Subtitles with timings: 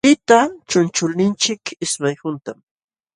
[0.05, 2.57] Tita chunchulninchik ismay huntam.